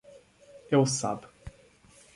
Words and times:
Ele 0.71 0.83
sabe 0.87 1.27